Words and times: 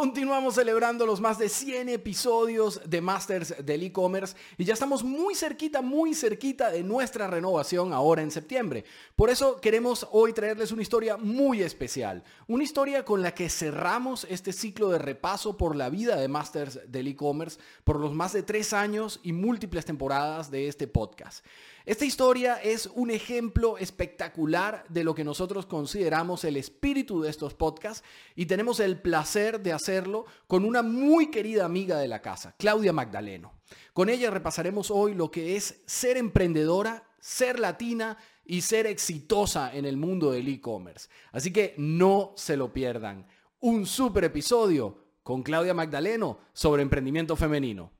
Continuamos 0.00 0.54
celebrando 0.54 1.04
los 1.04 1.20
más 1.20 1.38
de 1.38 1.48
100 1.48 1.88
episodios 1.88 2.80
de 2.88 3.00
Masters 3.00 3.56
del 3.66 3.82
e-commerce 3.82 4.36
y 4.56 4.64
ya 4.64 4.74
estamos 4.74 5.02
muy 5.02 5.34
cerquita, 5.34 5.82
muy 5.82 6.14
cerquita 6.14 6.70
de 6.70 6.84
nuestra 6.84 7.26
renovación 7.26 7.92
ahora 7.92 8.22
en 8.22 8.30
septiembre. 8.30 8.84
Por 9.16 9.28
eso 9.28 9.60
queremos 9.60 10.06
hoy 10.12 10.32
traerles 10.32 10.70
una 10.70 10.82
historia 10.82 11.16
muy 11.16 11.62
especial, 11.62 12.22
una 12.46 12.62
historia 12.62 13.04
con 13.04 13.22
la 13.22 13.34
que 13.34 13.50
cerramos 13.50 14.24
este 14.30 14.52
ciclo 14.52 14.90
de 14.90 15.00
repaso 15.00 15.56
por 15.56 15.74
la 15.74 15.90
vida 15.90 16.14
de 16.14 16.28
Masters 16.28 16.78
del 16.86 17.08
e-commerce 17.08 17.58
por 17.82 17.98
los 17.98 18.14
más 18.14 18.32
de 18.32 18.44
tres 18.44 18.72
años 18.72 19.18
y 19.24 19.32
múltiples 19.32 19.84
temporadas 19.84 20.48
de 20.48 20.68
este 20.68 20.86
podcast. 20.86 21.44
Esta 21.88 22.04
historia 22.04 22.56
es 22.56 22.90
un 22.96 23.10
ejemplo 23.10 23.78
espectacular 23.78 24.84
de 24.90 25.04
lo 25.04 25.14
que 25.14 25.24
nosotros 25.24 25.64
consideramos 25.64 26.44
el 26.44 26.58
espíritu 26.58 27.22
de 27.22 27.30
estos 27.30 27.54
podcasts 27.54 28.04
y 28.36 28.44
tenemos 28.44 28.78
el 28.80 29.00
placer 29.00 29.62
de 29.62 29.72
hacerlo 29.72 30.26
con 30.46 30.66
una 30.66 30.82
muy 30.82 31.30
querida 31.30 31.64
amiga 31.64 31.98
de 31.98 32.06
la 32.06 32.20
casa, 32.20 32.54
Claudia 32.58 32.92
Magdaleno. 32.92 33.54
Con 33.94 34.10
ella 34.10 34.30
repasaremos 34.30 34.90
hoy 34.90 35.14
lo 35.14 35.30
que 35.30 35.56
es 35.56 35.80
ser 35.86 36.18
emprendedora, 36.18 37.08
ser 37.20 37.58
latina 37.58 38.18
y 38.44 38.60
ser 38.60 38.86
exitosa 38.86 39.74
en 39.74 39.86
el 39.86 39.96
mundo 39.96 40.30
del 40.30 40.46
e-commerce. 40.46 41.08
Así 41.32 41.54
que 41.54 41.74
no 41.78 42.34
se 42.36 42.58
lo 42.58 42.70
pierdan. 42.70 43.26
Un 43.60 43.86
super 43.86 44.24
episodio 44.24 45.04
con 45.22 45.42
Claudia 45.42 45.72
Magdaleno 45.72 46.38
sobre 46.52 46.82
emprendimiento 46.82 47.34
femenino. 47.34 47.97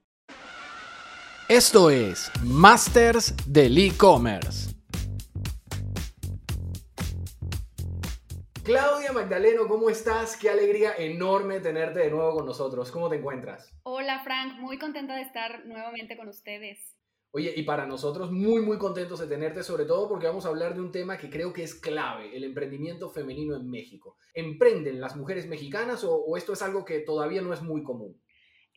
Esto 1.49 1.89
es 1.89 2.31
Masters 2.45 3.35
del 3.47 3.79
e-commerce. 3.79 4.77
Claudia 8.63 9.15
Magdaleno, 9.15 9.67
¿cómo 9.67 9.89
estás? 9.89 10.37
Qué 10.37 10.51
alegría 10.51 10.93
enorme 10.99 11.61
tenerte 11.61 12.01
de 12.01 12.11
nuevo 12.11 12.35
con 12.35 12.45
nosotros. 12.45 12.91
¿Cómo 12.91 13.09
te 13.09 13.17
encuentras? 13.17 13.75
Hola 13.85 14.21
Frank, 14.25 14.59
muy 14.59 14.79
contenta 14.79 15.15
de 15.15 15.23
estar 15.23 15.65
nuevamente 15.65 16.19
con 16.19 16.29
ustedes. 16.29 16.95
Oye, 17.31 17.55
y 17.57 17.63
para 17.63 17.87
nosotros 17.87 18.31
muy, 18.31 18.61
muy 18.61 18.77
contentos 18.77 19.19
de 19.19 19.27
tenerte, 19.27 19.63
sobre 19.63 19.87
todo 19.87 20.07
porque 20.07 20.27
vamos 20.27 20.45
a 20.45 20.49
hablar 20.51 20.75
de 20.75 20.83
un 20.83 20.93
tema 20.93 21.17
que 21.17 21.31
creo 21.31 21.55
que 21.55 21.63
es 21.63 21.75
clave, 21.75 22.37
el 22.37 22.45
emprendimiento 22.45 23.09
femenino 23.09 23.57
en 23.57 23.71
México. 23.71 24.19
¿Emprenden 24.35 25.01
las 25.01 25.17
mujeres 25.17 25.49
mexicanas 25.49 26.05
o, 26.05 26.15
o 26.15 26.37
esto 26.37 26.53
es 26.53 26.61
algo 26.61 26.85
que 26.85 27.01
todavía 27.01 27.41
no 27.41 27.55
es 27.55 27.63
muy 27.63 27.83
común? 27.83 28.21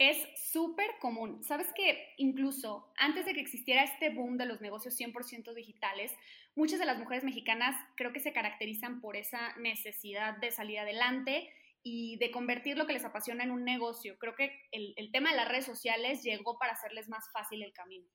Es 0.02 0.18
súper 0.52 0.98
común. 1.00 1.44
Sabes 1.44 1.68
que 1.76 2.16
incluso 2.18 2.92
antes 2.98 3.24
de 3.24 3.36
que 3.36 3.40
existiera 3.40 3.84
este 3.84 4.10
boom 4.10 4.36
de 4.36 4.48
los 4.48 4.60
negocios 4.60 5.00
100% 5.00 5.54
digitales, 5.54 6.12
muchas 6.56 6.80
de 6.80 6.88
las 6.88 6.98
mujeres 6.98 7.24
mexicanas 7.24 7.76
creo 7.96 8.12
que 8.12 8.20
se 8.20 8.34
caracterizan 8.34 9.00
por 9.00 9.16
esa 9.16 9.56
necesidad 9.58 10.38
de 10.38 10.50
salir 10.50 10.80
adelante 10.80 11.54
y 11.84 12.18
de 12.18 12.32
convertir 12.32 12.80
lo 12.80 12.88
que 12.88 12.94
les 12.94 13.06
apasiona 13.06 13.44
en 13.44 13.52
un 13.52 13.64
negocio. 13.64 14.18
Creo 14.18 14.34
que 14.34 14.52
el, 14.72 15.12
tema 15.12 15.30
de 15.30 15.36
las 15.36 15.48
redes 15.48 15.66
sociales 15.66 16.24
llegó 16.24 16.58
para 16.58 16.74
hacerles 16.74 17.08
más 17.08 17.32
fácil 17.32 17.62
el 17.62 17.72
camino. 17.72 18.08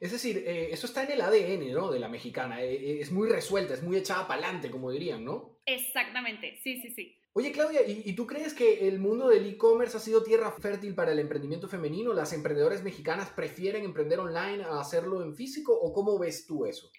Es 0.00 0.10
decir, 0.10 0.38
eh, 0.38 0.68
eso 0.70 0.86
está 0.86 1.02
en 1.02 1.12
el 1.12 1.20
ADN 1.20 1.70
¿no? 1.74 1.90
de 1.90 1.98
la 1.98 2.08
mexicana. 2.08 2.62
Eh, 2.62 2.76
eh, 2.76 3.00
es 3.02 3.12
muy 3.12 3.28
resuelta, 3.28 3.74
es 3.74 3.82
muy 3.82 3.98
echada 3.98 4.26
para 4.26 4.40
adelante, 4.40 4.70
como 4.70 4.90
dirían, 4.90 5.22
¿no? 5.22 5.58
Exactamente, 5.66 6.58
sí, 6.62 6.80
sí, 6.80 6.88
sí. 6.88 7.18
Oye, 7.36 7.50
Claudia, 7.50 7.80
¿y, 7.84 8.12
tú 8.14 8.28
crees 8.28 8.54
que 8.54 8.86
el 8.86 9.00
mundo 9.00 9.28
del 9.28 9.44
e-commerce 9.44 9.96
ha 9.96 10.00
sido 10.00 10.22
tierra 10.22 10.52
fértil 10.52 10.94
para 10.94 11.10
el 11.10 11.18
emprendimiento 11.18 11.68
femenino? 11.68 12.12
¿Las 12.12 12.32
emprendedoras 12.32 12.84
mexicanas 12.84 13.28
prefieren 13.30 13.84
emprender 13.84 14.20
online 14.20 14.62
a 14.62 14.78
hacerlo 14.78 15.20
en 15.20 15.34
físico? 15.34 15.76
¿O 15.76 15.92
cómo 15.92 16.16
ves 16.16 16.46
tú 16.46 16.64
eso? 16.64 16.92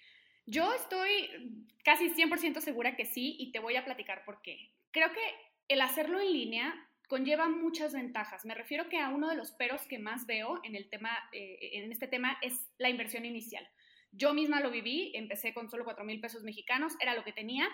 Yo 0.44 0.70
estoy 0.74 1.64
casi 1.82 2.10
100% 2.10 2.60
segura 2.60 2.96
que 2.96 3.06
sí 3.06 3.34
y 3.38 3.50
te 3.50 3.60
voy 3.60 3.76
a 3.76 3.86
platicar 3.86 4.26
por 4.26 4.42
qué. 4.42 4.74
Creo 4.90 5.10
que 5.10 5.22
el 5.68 5.80
hacerlo 5.80 6.20
en 6.20 6.30
línea 6.30 6.86
conlleva 7.08 7.48
muchas 7.48 7.94
ventajas. 7.94 8.44
Me 8.44 8.54
refiero 8.54 8.90
que 8.90 8.98
a 8.98 9.08
uno 9.08 9.30
de 9.30 9.36
los 9.36 9.52
peros 9.52 9.86
que 9.86 9.98
más 9.98 10.26
veo 10.26 10.60
en, 10.64 10.76
el 10.76 10.90
tema, 10.90 11.16
eh, 11.32 11.58
en 11.72 11.90
este 11.90 12.08
tema 12.08 12.36
es 12.42 12.68
la 12.76 12.90
inversión 12.90 13.24
inicial. 13.24 13.66
Yo 14.12 14.34
misma 14.34 14.60
lo 14.60 14.70
viví, 14.70 15.12
empecé 15.14 15.54
con 15.54 15.70
solo 15.70 15.84
4 15.84 16.04
mil 16.04 16.20
pesos 16.20 16.42
mexicanos, 16.42 16.92
era 17.00 17.14
lo 17.14 17.24
que 17.24 17.32
tenía 17.32 17.68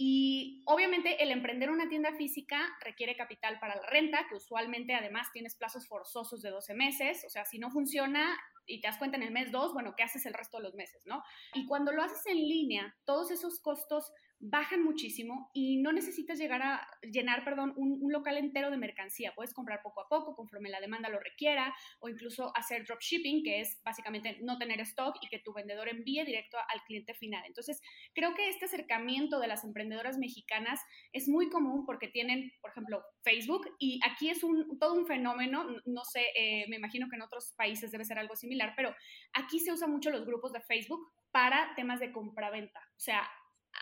y 0.00 0.62
obviamente 0.64 1.20
el 1.24 1.32
emprender 1.32 1.70
una 1.70 1.88
tienda 1.88 2.12
física 2.12 2.60
requiere 2.84 3.16
capital 3.16 3.58
para 3.58 3.74
la 3.74 3.86
renta, 3.86 4.26
que 4.28 4.36
usualmente 4.36 4.94
además 4.94 5.26
tienes 5.32 5.56
plazos 5.56 5.88
forzosos 5.88 6.40
de 6.40 6.50
12 6.50 6.72
meses, 6.74 7.24
o 7.26 7.28
sea, 7.28 7.44
si 7.44 7.58
no 7.58 7.68
funciona 7.72 8.38
y 8.68 8.80
te 8.80 8.88
das 8.88 8.98
cuenta 8.98 9.16
en 9.16 9.24
el 9.24 9.32
mes 9.32 9.50
2, 9.50 9.72
bueno, 9.72 9.94
¿qué 9.96 10.04
haces 10.04 10.24
el 10.26 10.34
resto 10.34 10.58
de 10.58 10.64
los 10.64 10.74
meses, 10.74 11.02
no? 11.06 11.22
Y 11.54 11.66
cuando 11.66 11.92
lo 11.92 12.02
haces 12.02 12.24
en 12.26 12.36
línea, 12.36 12.94
todos 13.04 13.30
esos 13.30 13.60
costos 13.60 14.12
bajan 14.40 14.84
muchísimo 14.84 15.50
y 15.52 15.78
no 15.78 15.92
necesitas 15.92 16.38
llegar 16.38 16.62
a 16.62 16.86
llenar, 17.02 17.44
perdón, 17.44 17.72
un, 17.76 17.98
local 18.08 18.38
entero 18.38 18.70
de 18.70 18.78
mercancía. 18.78 19.32
Puedes 19.34 19.52
comprar 19.52 19.82
poco 19.82 20.00
a 20.00 20.08
poco 20.08 20.34
conforme 20.34 20.70
la 20.70 20.80
demanda 20.80 21.08
lo 21.08 21.18
requiera 21.18 21.74
o 22.00 22.08
incluso 22.08 22.52
hacer 22.56 22.86
dropshipping, 22.86 23.42
que 23.42 23.60
es 23.60 23.80
básicamente 23.84 24.38
no 24.40 24.56
tener 24.56 24.80
stock 24.80 25.16
y 25.20 25.28
que 25.28 25.40
tu 25.40 25.52
vendedor 25.52 25.88
envíe 25.88 26.24
directo 26.24 26.56
al 26.56 26.80
cliente 26.86 27.14
final. 27.14 27.42
Entonces, 27.46 27.80
creo 28.14 28.34
que 28.34 28.48
este 28.48 28.64
acercamiento 28.64 29.40
de 29.40 29.48
las 29.48 29.64
emprendedoras 29.64 30.16
mexicanas 30.16 30.80
es 31.12 31.28
muy 31.28 31.50
común 31.50 31.84
porque 31.84 32.08
tienen, 32.08 32.50
por 32.62 32.70
ejemplo, 32.70 33.02
Facebook 33.22 33.68
y 33.78 34.00
aquí 34.08 34.30
es 34.30 34.42
un, 34.42 34.78
todo 34.78 34.94
un 34.94 35.06
fenómeno, 35.06 35.66
no 35.84 36.04
sé, 36.04 36.24
eh, 36.34 36.66
me 36.68 36.76
imagino 36.76 37.08
que 37.10 37.16
en 37.16 37.22
otros 37.22 37.52
países 37.56 37.90
debe 37.90 38.04
ser 38.04 38.18
algo 38.18 38.36
similar, 38.36 38.57
pero 38.76 38.94
aquí 39.32 39.60
se 39.60 39.72
usan 39.72 39.90
mucho 39.90 40.10
los 40.10 40.26
grupos 40.26 40.52
de 40.52 40.60
Facebook 40.60 41.06
para 41.30 41.74
temas 41.76 42.00
de 42.00 42.12
compraventa. 42.12 42.80
O 42.96 43.00
sea, 43.00 43.28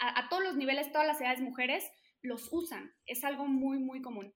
a, 0.01 0.29
todos 0.29 0.43
los 0.43 0.57
niveles, 0.57 0.93
todas 0.93 1.07
las 1.07 1.21
edades 1.21 1.41
mujeres 1.41 1.85
los 2.23 2.49
usan. 2.53 2.95
Es 3.07 3.25
algo 3.25 3.47
muy, 3.47 3.79
muy 3.79 4.03
común. 4.03 4.35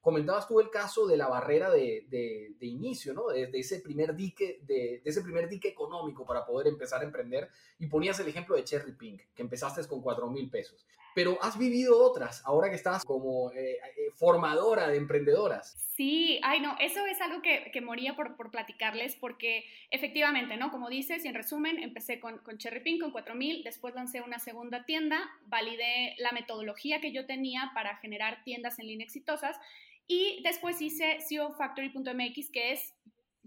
Comentabas 0.00 0.48
tú 0.48 0.58
el 0.58 0.70
caso 0.70 1.06
de 1.06 1.16
la 1.16 1.28
barrera 1.28 1.70
de, 1.70 2.06
de, 2.08 2.66
inicio, 2.66 3.14
¿no? 3.14 3.28
De, 3.28 3.48
ese 3.52 3.80
primer 3.80 4.16
dique, 4.16 4.60
de, 4.62 5.00
ese 5.04 5.22
primer 5.22 5.48
dique 5.48 5.68
económico 5.68 6.26
para 6.26 6.44
poder 6.44 6.66
empezar 6.66 7.02
a 7.02 7.04
emprender 7.04 7.48
y 7.78 7.86
ponías 7.86 8.18
el 8.18 8.26
ejemplo 8.26 8.56
de 8.56 8.64
Cherry 8.64 8.96
Pink, 8.96 9.22
que 9.32 9.42
empezaste 9.42 9.86
con 9.86 10.02
4 10.02 10.28
mil 10.28 10.50
pesos. 10.50 10.84
Pero 11.14 11.38
has 11.42 11.58
vivido 11.58 11.98
otras, 11.98 12.42
ahora 12.44 12.70
que 12.70 12.76
estás 12.76 13.04
como 13.04 13.52
eh, 13.52 13.72
eh, 13.72 14.10
formadora 14.14 14.88
de 14.88 14.96
emprendedoras. 14.96 15.76
Sí, 15.94 16.40
ay 16.42 16.60
no, 16.60 16.76
eso 16.80 17.04
es 17.06 17.20
algo 17.20 17.42
que, 17.42 17.70
que 17.70 17.80
moría 17.80 18.16
por, 18.16 18.36
por, 18.36 18.50
platicarles 18.50 19.14
porque 19.16 19.64
efectivamente, 19.90 20.56
¿no? 20.56 20.70
Como 20.70 20.88
dices, 20.88 21.24
y 21.24 21.28
en 21.28 21.34
resumen, 21.34 21.78
empecé 21.82 22.18
con, 22.18 22.38
con 22.38 22.58
Cherry 22.58 22.80
Pink 22.80 23.02
con 23.02 23.10
4 23.10 23.34
mil, 23.34 23.62
después 23.62 23.94
lancé 23.94 24.22
una 24.22 24.38
segunda 24.38 24.84
tienda, 24.84 25.30
validé 25.46 26.14
la 26.18 26.32
metodología 26.32 27.00
que 27.00 27.12
yo 27.12 27.26
tenía 27.26 27.70
para 27.74 27.96
generar 27.96 28.42
tiendas 28.44 28.78
en 28.78 28.86
línea 28.86 29.04
exitosas 29.04 29.58
y 30.06 30.42
después 30.42 30.80
hice 30.80 31.18
CEOFactory.mx, 31.26 32.50
que 32.50 32.72
es 32.72 32.94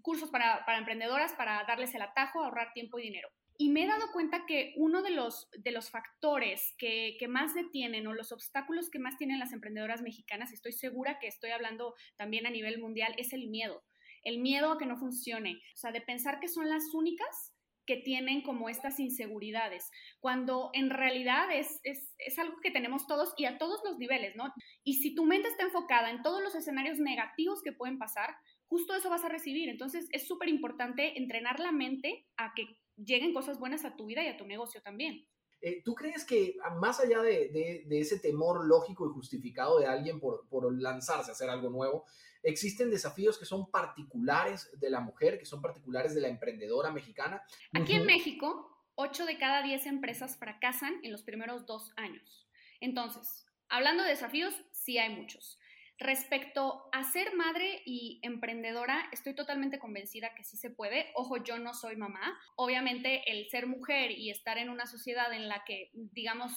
cursos 0.02 0.30
para, 0.30 0.64
emprendedoras 0.78 1.34
para 1.34 1.64
darles 1.64 1.94
el 1.96 2.02
atajo, 2.02 2.44
ahorrar 2.44 2.74
tiempo 2.74 3.00
y 3.00 3.04
dinero. 3.04 3.30
Y 3.58 3.70
me 3.70 3.84
he 3.84 3.88
dado 3.88 4.12
cuenta 4.12 4.46
que 4.46 4.74
uno 4.76 5.02
de 5.02 5.12
los, 5.12 5.50
de 5.58 5.72
los 5.72 5.90
factores 5.90 6.74
que, 6.78 7.16
que, 7.20 7.28
más 7.28 7.54
detienen 7.54 8.06
o 8.08 8.14
los 8.14 8.32
obstáculos 8.32 8.90
que 8.90 9.00
más 9.00 9.18
tienen 9.18 9.40
las 9.40 9.54
emprendedoras 9.54 10.02
mexicanas, 10.02 10.52
estoy 10.52 10.74
segura 10.74 11.20
que 11.20 11.28
estoy 11.28 11.52
hablando 11.52 11.96
también 12.18 12.46
a 12.46 12.50
nivel 12.50 12.80
mundial, 12.80 13.16
es 13.18 13.34
el 13.34 13.48
miedo. 13.48 13.84
El 14.24 14.40
miedo 14.40 14.72
a 14.72 14.78
que 14.78 14.86
no 14.86 14.98
funcione. 14.98 15.54
O 15.74 15.78
sea, 15.78 15.92
de 15.92 16.02
pensar 16.02 16.40
que 16.40 16.48
son 16.48 16.70
las 16.70 16.94
únicas 16.94 17.56
que 17.86 17.98
tienen 17.98 18.42
como 18.42 18.68
estas 18.68 19.00
inseguridades, 19.00 19.90
cuando 20.20 20.72
en 20.74 20.90
realidad 20.90 21.52
es, 21.54 21.80
es, 21.84 22.40
algo 22.40 22.58
que 22.62 22.72
tenemos 22.72 23.06
todos 23.08 23.34
y 23.38 23.46
a 23.46 23.58
todos 23.58 23.82
los 23.86 23.98
niveles, 23.98 24.36
¿no? 24.36 24.52
Y 24.84 24.96
si 24.96 25.14
tu 25.14 25.26
mente 25.26 25.50
está 25.50 25.64
enfocada 25.64 26.10
en 26.10 26.22
todos 26.22 26.42
los 26.42 26.56
escenarios 26.56 27.00
negativos 27.00 27.62
que 27.64 27.74
pueden 27.74 28.00
pasar, 28.00 28.36
justo 28.68 28.96
eso 28.96 29.10
vas 29.10 29.24
a 29.24 29.30
recibir. 29.30 29.70
Entonces 29.70 30.08
es 30.12 30.28
súper 30.28 30.50
importante 30.50 31.18
entrenar 31.18 31.60
la 31.60 31.72
mente 31.72 32.26
a 32.38 32.54
que 32.56 32.78
lleguen 32.98 33.34
cosas 33.34 33.60
buenas 33.60 33.86
a 33.86 33.96
tu 33.96 34.06
vida 34.06 34.24
y 34.24 34.28
a 34.28 34.38
tu 34.38 34.46
negocio 34.46 34.82
también. 34.82 35.28
Eh, 35.62 35.82
¿Tú 35.84 35.96
crees 35.96 36.26
que 36.26 36.56
más 36.80 37.00
allá 37.00 37.22
de, 37.22 37.84
de, 37.88 38.00
ese 38.00 38.20
temor 38.20 38.66
lógico 38.66 39.08
y 39.08 39.14
justificado 39.14 39.80
de 39.80 39.88
alguien 39.88 40.20
por, 40.20 40.48
por 40.48 40.72
lanzarse 40.80 41.32
a 41.32 41.34
hacer 41.34 41.50
algo 41.50 41.70
nuevo, 41.70 42.06
existen 42.44 42.92
desafíos 42.92 43.40
que 43.40 43.46
son 43.46 43.72
particulares 43.72 44.70
de 44.80 44.90
la 44.90 45.00
mujer, 45.00 45.40
que 45.40 45.46
son 45.46 45.62
particulares 45.62 46.14
de 46.14 46.22
la 46.22 46.28
emprendedora 46.28 46.92
mexicana. 46.92 47.42
Aquí 47.74 47.94
en 47.94 48.06
México, 48.06 48.84
8 48.96 49.26
de 49.26 49.38
cada 49.38 49.64
10 49.64 49.88
empresas 49.88 50.38
fracasan 50.38 51.00
en 51.04 51.12
los 51.12 51.24
primeros 51.24 51.66
dos 51.66 51.92
años. 51.96 52.48
Entonces, 52.80 53.48
hablando 53.68 54.04
de 54.04 54.10
desafíos, 54.10 54.54
sí 54.72 55.00
hay 55.00 55.16
muchos. 55.16 55.58
Respecto 55.98 56.90
a 56.92 57.04
ser 57.04 57.36
madre 57.36 57.82
y 57.86 58.20
emprendedora, 58.22 59.08
estoy 59.14 59.34
totalmente 59.34 59.80
convencida 59.80 60.36
que 60.36 60.44
sí 60.44 60.58
se 60.58 60.70
puede. 60.70 61.12
Ojo, 61.16 61.42
yo 61.44 61.58
no 61.58 61.74
soy 61.74 61.96
mamá. 61.96 62.38
Obviamente 62.58 63.32
el 63.32 63.50
ser 63.50 63.66
mujer 63.66 64.12
y 64.12 64.30
estar 64.30 64.58
en 64.58 64.70
una 64.70 64.88
sociedad 64.88 65.32
en 65.32 65.48
la 65.48 65.64
que, 65.66 65.92
digamos, 65.94 66.52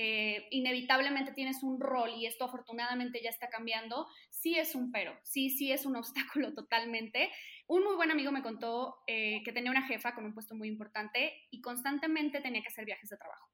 eh, 0.00 0.46
inevitablemente 0.50 1.32
tienes 1.32 1.64
un 1.64 1.80
rol 1.80 2.10
y 2.16 2.26
esto 2.26 2.44
afortunadamente 2.44 3.20
ya 3.20 3.30
está 3.30 3.48
cambiando, 3.48 4.06
sí 4.30 4.56
es 4.56 4.76
un 4.76 4.92
pero, 4.92 5.18
sí, 5.24 5.50
sí 5.50 5.72
es 5.72 5.84
un 5.84 5.96
obstáculo 6.36 6.54
totalmente. 6.54 7.30
Un 7.66 7.82
muy 7.82 7.96
buen 7.96 8.10
amigo 8.10 8.30
me 8.30 8.42
contó 8.42 9.02
eh, 9.06 9.42
que 9.44 9.52
tenía 9.52 9.72
una 9.72 9.86
jefa 9.86 10.14
con 10.14 10.24
un 10.24 10.32
puesto 10.32 10.54
muy 10.54 10.68
importante 10.68 11.34
y 11.50 11.60
constantemente 11.60 12.40
tenía 12.40 12.62
que 12.62 12.68
hacer 12.68 12.84
viajes 12.84 13.10
de 13.10 13.16
trabajo. 13.16 13.48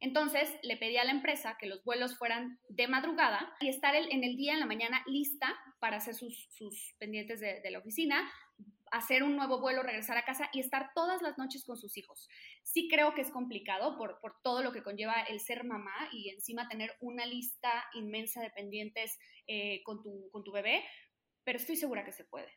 Entonces 0.00 0.48
le 0.62 0.76
pedí 0.76 0.96
a 0.96 1.04
la 1.04 1.10
empresa 1.10 1.56
que 1.58 1.66
los 1.66 1.82
vuelos 1.82 2.16
fueran 2.16 2.60
de 2.68 2.86
madrugada 2.86 3.52
y 3.60 3.68
estar 3.68 3.96
en 3.96 4.22
el 4.22 4.36
día, 4.36 4.52
en 4.52 4.60
la 4.60 4.66
mañana, 4.66 5.02
lista 5.06 5.56
para 5.80 5.96
hacer 5.96 6.14
sus, 6.14 6.48
pendientes 6.98 7.40
de, 7.40 7.70
la 7.70 7.80
oficina, 7.80 8.30
hacer 8.92 9.24
un 9.24 9.36
nuevo 9.36 9.60
vuelo, 9.60 9.82
regresar 9.82 10.16
a 10.16 10.24
casa 10.24 10.50
y 10.52 10.60
estar 10.60 10.90
todas 10.94 11.20
las 11.20 11.36
noches 11.36 11.64
con 11.64 11.76
sus 11.76 11.96
hijos. 11.96 12.28
Sí 12.62 12.88
creo 12.88 13.12
que 13.14 13.22
es 13.22 13.30
complicado 13.30 13.98
por, 13.98 14.20
todo 14.42 14.62
lo 14.62 14.72
que 14.72 14.84
conlleva 14.84 15.22
el 15.22 15.40
ser 15.40 15.64
mamá 15.64 16.08
y 16.12 16.30
encima 16.30 16.68
tener 16.68 16.92
una 17.00 17.26
lista 17.26 17.84
inmensa 17.94 18.40
de 18.40 18.50
pendientes 18.50 19.18
eh, 19.48 19.82
con, 19.82 20.00
tu, 20.02 20.52
bebé, 20.52 20.84
pero 21.42 21.58
estoy 21.58 21.76
segura 21.76 22.04
que 22.04 22.12
se 22.12 22.24
puede. 22.24 22.52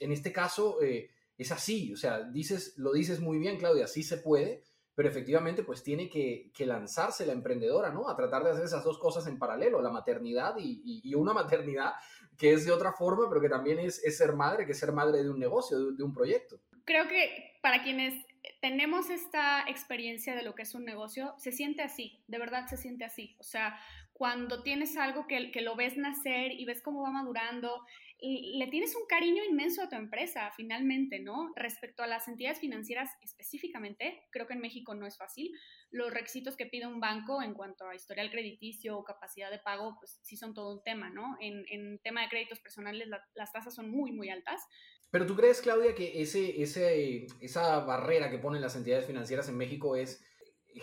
En 0.00 0.10
este 0.10 0.32
caso 0.32 0.82
eh, 0.82 1.10
es 1.36 1.52
así, 1.52 1.92
o 1.92 1.96
sea, 1.96 2.28
lo 2.76 2.92
dices 2.92 3.20
muy 3.20 3.38
bien, 3.38 3.58
Claudia, 3.58 3.86
sí 3.86 4.02
se 4.02 4.18
puede, 4.18 4.64
pero 4.98 5.10
efectivamente 5.10 5.62
pues 5.62 5.84
tiene 5.84 6.10
que, 6.10 6.50
lanzarse 6.66 7.24
la 7.24 7.32
emprendedora, 7.32 7.90
¿no? 7.90 8.08
A 8.08 8.16
tratar 8.16 8.42
de 8.42 8.50
hacer 8.50 8.64
esas 8.64 8.82
dos 8.82 8.98
cosas 8.98 9.28
en 9.28 9.38
paralelo, 9.38 9.80
la 9.80 9.92
maternidad 9.92 10.56
y, 10.58 11.14
una 11.14 11.32
maternidad 11.44 11.92
que 12.36 12.52
es 12.52 12.66
de 12.66 12.72
otra 12.72 12.92
forma, 12.92 13.28
pero 13.28 13.40
que 13.40 13.48
también 13.48 13.78
es, 13.78 14.02
ser 14.16 14.32
madre, 14.32 14.66
que 14.66 14.72
es 14.72 14.78
ser 14.80 14.90
madre 14.90 15.22
de 15.22 15.30
un 15.30 15.38
negocio, 15.38 15.92
de, 15.92 16.02
un 16.02 16.12
proyecto. 16.12 16.58
Creo 16.84 17.06
que 17.06 17.60
para 17.62 17.84
quienes 17.84 18.12
tenemos 18.60 19.08
esta 19.08 19.68
experiencia 19.68 20.34
de 20.34 20.42
lo 20.42 20.56
que 20.56 20.62
es 20.62 20.74
un 20.74 20.84
negocio, 20.84 21.32
se 21.38 21.52
siente 21.52 21.82
así, 21.82 22.20
de 22.26 22.38
verdad 22.40 22.66
se 22.66 22.76
siente 22.76 23.04
así. 23.04 23.36
O 23.38 23.44
sea, 23.44 23.78
cuando 24.18 24.62
tienes 24.64 24.96
algo 24.96 25.26
que, 25.28 25.52
que 25.52 25.60
lo 25.60 25.76
ves 25.76 25.96
nacer 25.96 26.52
y 26.52 26.64
ves 26.64 26.82
cómo 26.82 27.02
va 27.02 27.10
madurando, 27.10 27.84
le 28.20 28.66
tienes 28.66 28.96
un 28.96 29.06
cariño 29.06 29.44
inmenso 29.44 29.80
a 29.80 29.88
tu 29.88 29.94
empresa, 29.94 30.50
finalmente, 30.56 31.20
¿no? 31.20 31.52
Respecto 31.54 32.02
a 32.02 32.08
las 32.08 32.26
entidades 32.26 32.58
financieras 32.58 33.10
específicamente, 33.22 34.26
creo 34.32 34.48
que 34.48 34.54
en 34.54 34.60
México 34.60 34.92
no 34.96 35.06
es 35.06 35.16
fácil. 35.16 35.52
Los 35.92 36.12
requisitos 36.12 36.56
que 36.56 36.66
pide 36.66 36.88
un 36.88 36.98
banco 36.98 37.40
en 37.42 37.54
cuanto 37.54 37.88
a 37.88 37.94
historial 37.94 38.32
crediticio 38.32 38.98
o 38.98 39.04
capacidad 39.04 39.52
de 39.52 39.60
pago, 39.60 39.96
pues 40.00 40.18
sí 40.22 40.36
son 40.36 40.52
todo 40.52 40.74
un 40.74 40.82
tema, 40.82 41.10
¿no? 41.10 41.36
En, 41.40 42.00
tema 42.00 42.22
de 42.22 42.28
créditos 42.28 42.58
personales, 42.58 43.08
las 43.34 43.52
tasas 43.52 43.72
son 43.72 43.88
muy, 43.88 44.10
muy 44.10 44.30
altas. 44.30 44.66
Pero 45.10 45.24
tú 45.24 45.36
crees, 45.36 45.62
Claudia, 45.62 45.94
que 45.94 46.20
ese, 46.20 46.60
ese, 46.60 47.28
esa 47.40 47.80
barrera 47.84 48.30
que 48.30 48.38
ponen 48.38 48.60
las 48.60 48.74
entidades 48.74 49.06
financieras 49.06 49.48
en 49.48 49.56
México 49.56 49.94
es 49.94 50.24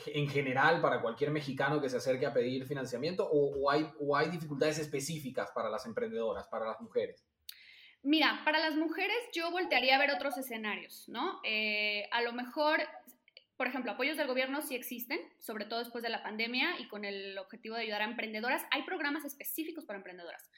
en 0.07 0.29
general 0.29 0.81
para 0.81 1.01
cualquier 1.01 1.31
mexicano 1.31 1.81
que 1.81 1.89
se 1.89 1.97
acerque 1.97 2.25
a 2.25 2.33
pedir 2.33 2.65
financiamiento 2.65 3.27
o, 3.31 3.69
hay, 3.69 3.87
o 3.99 4.15
hay 4.15 4.29
dificultades 4.29 4.79
específicas 4.79 5.51
para 5.51 5.69
las 5.69 5.85
emprendedoras, 5.85 6.47
para 6.47 6.65
las 6.65 6.81
mujeres? 6.81 7.25
Mira, 8.03 8.41
para 8.45 8.59
las 8.59 8.75
mujeres 8.75 9.17
yo 9.33 9.49
voltearía 9.49 9.95
a 9.95 9.99
ver 9.99 10.11
otros 10.11 10.37
escenarios, 10.37 11.09
¿no? 11.09 11.39
Eh, 11.43 12.07
a 12.11 12.21
lo 12.21 12.33
mejor, 12.33 12.81
por 13.57 13.67
ejemplo, 13.67 13.91
apoyos 13.91 14.15
del 14.15 14.27
gobierno 14.27 14.61
sí 14.61 14.75
existen, 14.75 15.19
sobre 15.39 15.65
todo 15.65 15.79
después 15.79 16.03
de 16.03 16.09
la 16.09 16.21
pandemia 16.21 16.79
y 16.79 16.87
con 16.87 17.03
el 17.03 17.37
objetivo 17.39 17.75
de 17.75 17.81
ayudar 17.81 18.03
a 18.03 18.05
emprendedoras. 18.05 18.63
Hay 18.69 18.83
programas 18.83 19.25
específicos 19.25 19.85
para 19.85 19.97
emprendedoras. 19.97 20.51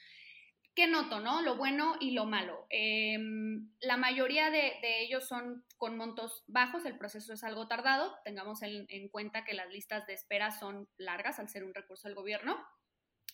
¿Qué 0.78 0.86
noto, 0.86 1.18
no? 1.18 1.42
Lo 1.42 1.56
bueno 1.56 1.96
y 1.98 2.12
lo 2.12 2.24
malo. 2.24 2.64
Em, 2.70 3.68
la 3.80 3.96
mayoría 3.96 4.48
de, 4.48 4.74
ellos 5.00 5.26
son 5.26 5.64
con 5.76 5.96
montos 5.96 6.44
bajos, 6.46 6.84
el 6.84 6.96
proceso 6.96 7.32
es 7.32 7.42
algo 7.42 7.66
tardado. 7.66 8.14
Tengamos 8.24 8.62
en, 8.62 9.08
cuenta 9.08 9.44
que 9.44 9.54
las 9.54 9.68
listas 9.72 10.06
de 10.06 10.12
espera 10.14 10.52
son 10.52 10.88
largas 10.96 11.40
al 11.40 11.48
ser 11.48 11.64
un 11.64 11.74
recurso 11.74 12.06
del 12.06 12.14
gobierno. 12.14 12.64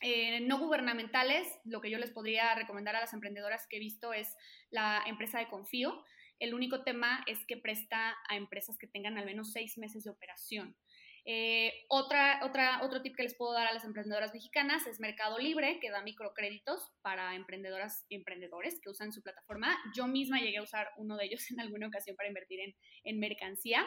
Eh, 0.01 0.41
no 0.41 0.59
gubernamentales, 0.59 1.47
lo 1.65 1.83
que 1.83 1.91
yo 1.91 1.99
les 1.99 2.13
podría 2.13 2.55
recomendar 2.55 2.97
a 2.97 3.01
las 3.01 3.13
emprendedoras 3.13 3.67
que 3.69 3.77
he 3.77 3.81
visto 3.81 4.15
es 4.15 4.35
la 4.71 5.03
empresa 5.05 5.39
de 5.39 5.49
Confío. 5.49 6.03
El 6.39 6.55
único 6.55 6.83
tema 6.83 7.23
es 7.27 7.45
que 7.45 7.59
presta 7.59 8.17
a 8.27 8.37
empresas 8.37 8.79
que 8.79 8.87
tengan 8.87 9.19
al 9.19 9.27
menos 9.27 9.53
seis 9.53 9.77
meses 9.77 10.05
de 10.05 10.11
operación. 10.11 10.79
Eh, 11.27 11.73
otra, 11.89 12.41
otra, 12.43 12.81
otro 12.83 13.01
tip 13.01 13.17
que 13.17 13.23
les 13.23 13.35
puedo 13.35 13.55
dar 13.55 13.67
a 13.67 13.73
las 13.73 13.85
emprendedoras 13.85 14.35
mexicanas 14.35 14.87
es 14.87 15.01
Mercado 15.01 15.39
Libre, 15.39 15.79
que 15.81 15.91
da 15.91 16.03
microcréditos 16.03 16.93
para 17.01 17.35
emprendedoras 17.35 18.05
y 18.09 18.17
emprendedores 18.17 18.79
que 18.83 18.91
usan 18.91 19.13
su 19.13 19.23
plataforma. 19.23 19.75
Yo 19.97 20.07
misma 20.07 20.41
llegué 20.41 20.59
a 20.59 20.63
usar 20.63 20.91
uno 20.99 21.17
de 21.17 21.27
ellos 21.27 21.41
en 21.51 21.61
alguna 21.61 21.89
ocasión 21.89 22.17
para 22.17 22.29
invertir 22.29 22.61
en, 22.61 22.75
en 23.05 23.19
mercancía. 23.19 23.87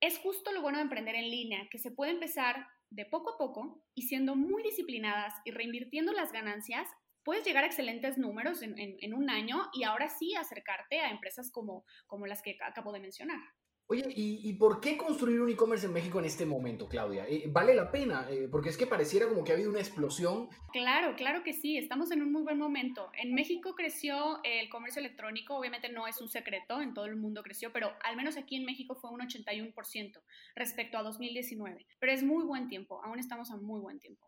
Es 0.00 0.18
justo 0.18 0.52
lo 0.52 0.60
bueno 0.60 0.78
de 0.78 0.84
emprender 0.84 1.14
en 1.14 1.30
línea, 1.30 1.68
que 1.70 1.78
se 1.78 1.92
puede 1.92 2.12
empezar 2.12 2.66
de 2.90 3.06
poco 3.06 3.34
a 3.34 3.38
poco 3.38 3.82
y 3.94 4.02
siendo 4.02 4.36
muy 4.36 4.62
disciplinadas 4.62 5.34
y 5.44 5.52
reinvirtiendo 5.52 6.12
las 6.12 6.32
ganancias, 6.32 6.88
puedes 7.24 7.44
llegar 7.44 7.64
a 7.64 7.66
excelentes 7.66 8.18
números 8.18 8.62
en, 8.62 8.78
en, 8.78 8.96
en 9.00 9.14
un 9.14 9.30
año 9.30 9.68
y 9.72 9.84
ahora 9.84 10.08
sí 10.08 10.34
acercarte 10.34 11.00
a 11.00 11.10
empresas 11.10 11.50
como, 11.50 11.84
como 12.06 12.26
las 12.26 12.42
que 12.42 12.56
acabo 12.60 12.92
de 12.92 13.00
mencionar. 13.00 13.40
Oye, 13.88 14.04
¿y, 14.16 14.52
por 14.54 14.80
qué 14.80 14.96
construir 14.96 15.40
un 15.40 15.48
e-commerce 15.48 15.86
en 15.86 15.92
México 15.92 16.18
en 16.18 16.24
este 16.24 16.44
momento, 16.44 16.88
Claudia? 16.88 17.24
Eh, 17.28 17.44
¿Vale 17.46 17.72
la 17.72 17.92
pena? 17.92 18.26
Eh, 18.28 18.48
porque 18.50 18.70
es 18.70 18.76
que 18.76 18.84
pareciera 18.84 19.28
como 19.28 19.44
que 19.44 19.52
ha 19.52 19.54
habido 19.54 19.70
una 19.70 19.78
explosión. 19.78 20.48
Claro, 20.72 21.14
claro 21.14 21.44
que 21.44 21.52
sí, 21.52 21.78
estamos 21.78 22.10
en 22.10 22.20
un 22.20 22.32
muy 22.32 22.42
buen 22.42 22.58
momento. 22.58 23.12
En 23.16 23.32
México 23.32 23.76
creció 23.76 24.40
el 24.42 24.68
comercio 24.70 24.98
electrónico, 24.98 25.56
obviamente 25.56 25.88
no 25.88 26.08
es 26.08 26.20
un 26.20 26.28
secreto, 26.28 26.80
en 26.80 26.94
todo 26.94 27.04
el 27.04 27.14
mundo 27.14 27.44
creció, 27.44 27.72
pero 27.72 27.92
al 28.02 28.16
menos 28.16 28.36
aquí 28.36 28.56
en 28.56 28.64
México 28.64 28.96
fue 28.96 29.10
un 29.10 29.20
81% 29.20 30.20
respecto 30.56 30.98
a 30.98 31.04
2019. 31.04 31.86
Pero 32.00 32.12
es 32.12 32.24
muy 32.24 32.42
buen 32.42 32.66
tiempo, 32.66 33.00
aún 33.04 33.20
estamos 33.20 33.52
a 33.52 33.56
muy 33.56 33.78
buen 33.78 34.00
tiempo. 34.00 34.26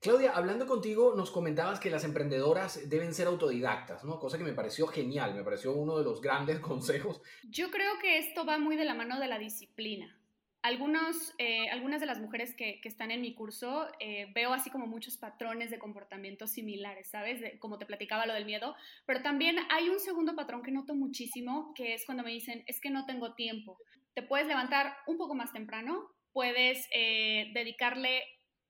Claudia, 0.00 0.30
hablando 0.30 0.66
contigo, 0.66 1.14
nos 1.16 1.32
comentabas 1.32 1.80
que 1.80 1.90
las 1.90 2.04
emprendedoras 2.04 2.88
deben 2.88 3.12
ser 3.12 3.26
autodidactas, 3.26 4.04
¿no? 4.04 4.20
Cosa 4.20 4.38
que 4.38 4.44
me 4.44 4.52
pareció 4.52 4.86
genial, 4.86 5.34
me 5.34 5.42
pareció 5.42 5.72
uno 5.72 5.98
de 5.98 6.04
los 6.04 6.20
grandes 6.20 6.60
consejos. 6.60 7.20
Yo 7.50 7.70
creo 7.72 7.98
que 8.00 8.18
esto 8.18 8.46
va 8.46 8.58
muy 8.58 8.76
de 8.76 8.84
la 8.84 8.94
mano 8.94 9.18
de 9.18 9.26
la 9.26 9.38
disciplina. 9.38 10.16
Algunos, 10.62 11.34
eh, 11.38 11.68
algunas 11.70 12.00
de 12.00 12.06
las 12.06 12.20
mujeres 12.20 12.54
que, 12.54 12.80
están 12.84 13.10
en 13.10 13.22
mi 13.22 13.34
curso 13.34 13.88
eh, 13.98 14.30
veo 14.34 14.52
así 14.52 14.70
como 14.70 14.86
muchos 14.86 15.16
patrones 15.16 15.70
de 15.70 15.78
comportamiento 15.78 16.46
similares, 16.46 17.10
¿sabes? 17.10 17.40
como 17.58 17.78
te 17.78 17.86
platicaba 17.86 18.26
lo 18.26 18.34
del 18.34 18.44
miedo, 18.44 18.76
pero 19.04 19.22
también 19.22 19.56
hay 19.70 19.88
un 19.88 19.98
segundo 19.98 20.36
patrón 20.36 20.62
que 20.62 20.70
noto 20.70 20.94
muchísimo, 20.94 21.72
que 21.74 21.94
es 21.94 22.04
cuando 22.06 22.22
me 22.22 22.32
dicen, 22.32 22.64
es 22.66 22.80
que 22.80 22.90
no 22.90 23.06
tengo 23.06 23.34
tiempo. 23.34 23.78
Te 24.14 24.22
puedes 24.22 24.46
levantar 24.46 24.96
un 25.06 25.16
poco 25.16 25.34
más 25.34 25.52
temprano, 25.52 26.10
puedes 26.32 26.86
eh, 26.92 27.50
dedicarle 27.54 28.22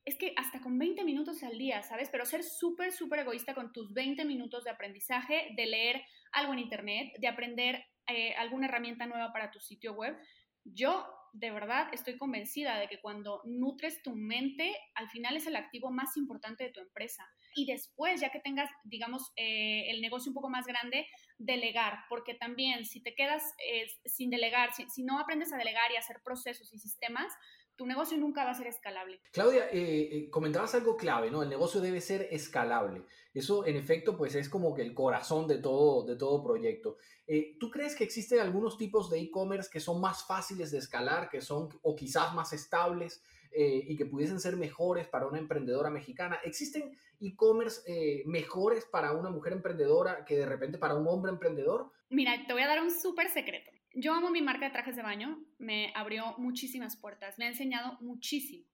es 0.08 0.16
que 0.16 0.32
hasta 0.36 0.60
con 0.60 0.78
20 0.78 1.04
minutos 1.04 1.42
al 1.42 1.58
día, 1.58 1.82
¿sabes? 1.82 2.08
Pero 2.10 2.24
ser 2.24 2.42
súper, 2.42 2.92
súper 2.92 3.20
egoísta 3.20 3.54
con 3.54 3.72
tus 3.72 3.92
20 3.92 4.24
minutos 4.24 4.64
de 4.64 4.70
aprendizaje, 4.70 5.52
de 5.54 5.66
leer 5.66 6.02
algo 6.32 6.54
en 6.54 6.60
Internet, 6.60 7.12
de 7.18 7.28
aprender 7.28 7.84
eh, 8.06 8.34
alguna 8.36 8.68
herramienta 8.68 9.06
nueva 9.06 9.32
para 9.34 9.50
tu 9.50 9.60
sitio 9.60 9.92
web. 9.92 10.16
Yo 10.64 11.06
de 11.34 11.50
verdad 11.50 11.88
estoy 11.92 12.16
convencida 12.16 12.78
de 12.78 12.88
que 12.88 13.00
cuando 13.00 13.42
nutres 13.44 14.02
tu 14.02 14.14
mente, 14.14 14.74
al 14.94 15.10
final 15.10 15.36
es 15.36 15.46
el 15.46 15.56
activo 15.56 15.90
más 15.90 16.16
importante 16.16 16.64
de 16.64 16.70
tu 16.70 16.80
empresa. 16.80 17.28
Y 17.54 17.66
después, 17.66 18.20
ya 18.20 18.30
que 18.30 18.40
tengas, 18.40 18.70
digamos, 18.84 19.30
eh, 19.36 19.90
el 19.90 20.00
negocio 20.00 20.30
un 20.30 20.34
poco 20.34 20.48
más 20.48 20.66
grande, 20.66 21.06
delegar, 21.36 21.98
porque 22.08 22.34
también 22.34 22.86
si 22.86 23.02
te 23.02 23.14
quedas 23.14 23.42
eh, 23.70 23.86
sin 24.06 24.30
delegar, 24.30 24.70
si 24.72 25.04
no 25.04 25.18
aprendes 25.18 25.52
a 25.52 25.58
delegar 25.58 25.92
y 25.92 25.96
a 25.96 26.00
hacer 26.00 26.20
procesos 26.24 26.72
y 26.72 26.78
sistemas, 26.78 27.30
tu 27.78 27.86
negocio 27.86 28.18
nunca 28.18 28.44
va 28.44 28.50
a 28.50 28.54
ser 28.54 28.66
escalable. 28.66 29.20
Claudia, 29.30 29.68
eh, 29.70 30.08
eh, 30.10 30.30
comentabas 30.30 30.74
algo 30.74 30.96
clave, 30.96 31.30
¿no? 31.30 31.44
El 31.44 31.48
negocio 31.48 31.80
debe 31.80 32.00
ser 32.00 32.26
escalable. 32.32 33.04
Eso, 33.32 33.64
en 33.64 33.76
efecto, 33.76 34.16
pues 34.16 34.34
es 34.34 34.48
como 34.48 34.74
que 34.74 34.82
el 34.82 34.92
corazón 34.92 35.46
de 35.46 35.58
todo, 35.58 36.04
de 36.04 36.16
todo 36.16 36.42
proyecto. 36.42 36.96
Eh, 37.28 37.56
¿Tú 37.60 37.70
crees 37.70 37.94
que 37.94 38.02
existen 38.02 38.40
algunos 38.40 38.76
tipos 38.76 39.08
de 39.08 39.20
e-commerce 39.20 39.70
que 39.72 39.78
son 39.78 40.00
más 40.00 40.26
fáciles 40.26 40.72
de 40.72 40.78
escalar, 40.78 41.30
que 41.30 41.40
son 41.40 41.68
o 41.82 41.94
quizás 41.94 42.34
más 42.34 42.52
estables 42.52 43.22
y 43.50 43.96
que 43.96 44.04
pudiesen 44.04 44.40
ser 44.40 44.56
mejores 44.56 45.08
para 45.08 45.26
una 45.26 45.38
emprendedora 45.38 45.88
mexicana? 45.88 46.38
¿Existen 46.44 46.96
e-commerce 47.20 48.22
mejores 48.26 48.84
para 48.84 49.12
una 49.12 49.30
mujer 49.30 49.52
emprendedora 49.52 50.24
que 50.24 50.36
de 50.36 50.46
repente 50.46 50.78
para 50.78 50.96
un 50.96 51.06
hombre 51.06 51.30
emprendedor? 51.30 51.90
Mira, 52.10 52.32
te 52.46 52.52
voy 52.52 52.62
a 52.62 52.66
dar 52.68 52.82
un 52.82 52.90
súper 52.90 53.28
secreto. 53.30 53.70
Yo 54.00 54.14
amo 54.14 54.30
mi 54.30 54.42
marca 54.42 54.66
de 54.66 54.70
trajes 54.70 54.94
de 54.94 55.02
baño, 55.02 55.44
me 55.58 55.90
abrió 55.96 56.36
muchísimas 56.38 56.96
puertas, 56.96 57.36
me 57.36 57.46
ha 57.46 57.48
enseñado 57.48 57.98
muchísimo. 58.00 58.64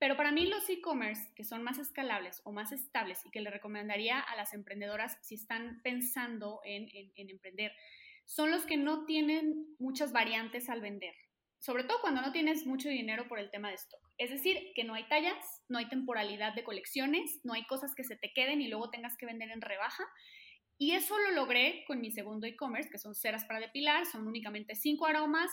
Pero 0.00 0.16
para 0.16 0.32
mí 0.32 0.46
los 0.46 0.68
e-commerce 0.68 1.30
que 1.36 1.44
son 1.44 1.62
más 1.62 1.78
escalables 1.78 2.40
o 2.42 2.50
más 2.50 2.72
estables 2.72 3.24
y 3.24 3.30
que 3.30 3.40
le 3.40 3.50
recomendaría 3.50 4.18
a 4.18 4.34
las 4.34 4.52
emprendedoras 4.52 5.16
si 5.22 5.36
están 5.36 5.80
pensando 5.84 6.60
en, 6.64 6.88
en 6.92 7.30
emprender, 7.30 7.70
son 8.24 8.50
los 8.50 8.66
que 8.66 8.76
no 8.76 9.04
tienen 9.04 9.64
muchas 9.78 10.10
variantes 10.10 10.68
al 10.68 10.80
vender. 10.80 11.14
Sobre 11.60 11.84
todo 11.84 12.00
cuando 12.00 12.20
no 12.20 12.32
tienes 12.32 12.66
mucho 12.66 12.88
dinero 12.88 13.28
por 13.28 13.38
el 13.38 13.52
tema 13.52 13.68
de 13.68 13.76
stock. 13.76 14.00
Es 14.18 14.30
decir, 14.30 14.72
que 14.74 14.82
no 14.82 14.94
hay 14.94 15.06
tallas, 15.06 15.62
no 15.68 15.78
hay 15.78 15.88
temporalidad 15.88 16.52
de 16.52 16.64
colecciones, 16.64 17.40
no 17.44 17.52
hay 17.52 17.64
cosas 17.66 17.94
que 17.94 18.02
se 18.02 18.16
te 18.16 18.32
queden 18.32 18.60
y 18.60 18.66
luego 18.66 18.90
tengas 18.90 19.16
que 19.16 19.26
vender 19.26 19.52
en 19.52 19.60
rebaja 19.60 20.04
y 20.78 20.92
eso 20.92 21.18
lo 21.18 21.32
logré 21.32 21.84
con 21.86 22.00
mi 22.00 22.10
segundo 22.10 22.46
e-commerce, 22.46 22.90
que 22.90 22.98
son 22.98 23.14
ceras 23.14 23.44
para 23.44 23.60
depilar, 23.60 24.06
son 24.06 24.26
únicamente 24.26 24.74
cinco 24.74 25.06
aromas 25.06 25.50